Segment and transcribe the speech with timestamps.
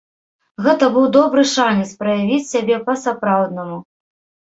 [0.67, 3.83] Гэта быў добры шанец праявіць сябе па-сапраўднаму.